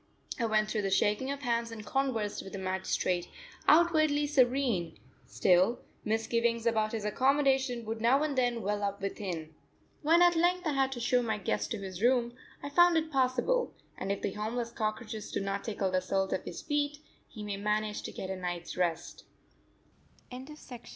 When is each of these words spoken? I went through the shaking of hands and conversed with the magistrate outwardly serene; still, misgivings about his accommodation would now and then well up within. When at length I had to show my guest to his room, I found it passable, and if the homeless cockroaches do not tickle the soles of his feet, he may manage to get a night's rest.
I 0.39 0.45
went 0.47 0.67
through 0.71 0.81
the 0.81 0.89
shaking 0.89 1.29
of 1.29 1.41
hands 1.43 1.69
and 1.69 1.85
conversed 1.85 2.41
with 2.43 2.53
the 2.53 2.57
magistrate 2.57 3.27
outwardly 3.67 4.25
serene; 4.25 4.97
still, 5.27 5.77
misgivings 6.03 6.65
about 6.65 6.93
his 6.93 7.05
accommodation 7.05 7.85
would 7.85 8.01
now 8.01 8.23
and 8.23 8.35
then 8.35 8.63
well 8.63 8.81
up 8.81 8.99
within. 8.99 9.53
When 10.01 10.23
at 10.23 10.35
length 10.35 10.65
I 10.65 10.71
had 10.73 10.91
to 10.93 10.99
show 10.99 11.21
my 11.21 11.37
guest 11.37 11.69
to 11.69 11.77
his 11.77 12.01
room, 12.01 12.33
I 12.63 12.69
found 12.71 12.97
it 12.97 13.11
passable, 13.11 13.75
and 13.95 14.11
if 14.11 14.23
the 14.23 14.31
homeless 14.33 14.71
cockroaches 14.71 15.31
do 15.31 15.39
not 15.39 15.63
tickle 15.65 15.91
the 15.91 16.01
soles 16.01 16.33
of 16.33 16.45
his 16.45 16.63
feet, 16.63 16.97
he 17.27 17.43
may 17.43 17.57
manage 17.57 18.01
to 18.01 18.11
get 18.11 18.31
a 18.31 18.35
night's 18.35 18.75
rest. 18.75 19.25